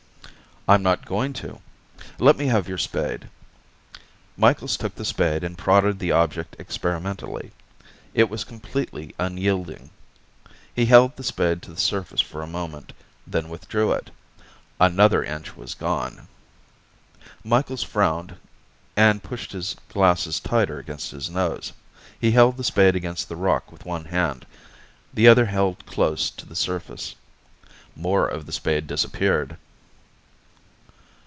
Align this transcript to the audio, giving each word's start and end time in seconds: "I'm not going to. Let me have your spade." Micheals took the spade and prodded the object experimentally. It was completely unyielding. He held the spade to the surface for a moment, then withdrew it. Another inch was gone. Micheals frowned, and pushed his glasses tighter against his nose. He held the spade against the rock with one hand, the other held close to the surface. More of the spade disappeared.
"I'm 0.67 0.83
not 0.83 1.05
going 1.07 1.33
to. 1.33 1.59
Let 2.19 2.37
me 2.37 2.45
have 2.45 2.67
your 2.69 2.77
spade." 2.77 3.29
Micheals 4.37 4.77
took 4.77 4.93
the 4.93 5.03
spade 5.03 5.43
and 5.43 5.57
prodded 5.57 5.97
the 5.97 6.11
object 6.11 6.55
experimentally. 6.59 7.51
It 8.13 8.29
was 8.29 8.43
completely 8.43 9.15
unyielding. 9.17 9.89
He 10.75 10.85
held 10.85 11.15
the 11.15 11.23
spade 11.23 11.63
to 11.63 11.71
the 11.73 11.81
surface 11.81 12.21
for 12.21 12.43
a 12.43 12.47
moment, 12.47 12.93
then 13.25 13.49
withdrew 13.49 13.91
it. 13.91 14.11
Another 14.79 15.23
inch 15.23 15.57
was 15.57 15.73
gone. 15.73 16.27
Micheals 17.43 17.81
frowned, 17.83 18.37
and 18.95 19.23
pushed 19.23 19.53
his 19.53 19.75
glasses 19.89 20.39
tighter 20.39 20.77
against 20.77 21.09
his 21.09 21.27
nose. 21.31 21.73
He 22.19 22.31
held 22.31 22.57
the 22.57 22.63
spade 22.63 22.95
against 22.95 23.29
the 23.29 23.35
rock 23.35 23.71
with 23.71 23.83
one 23.83 24.05
hand, 24.05 24.45
the 25.11 25.27
other 25.27 25.47
held 25.47 25.87
close 25.87 26.29
to 26.29 26.45
the 26.45 26.55
surface. 26.55 27.15
More 27.95 28.27
of 28.27 28.45
the 28.45 28.51
spade 28.53 28.85
disappeared. 28.85 29.57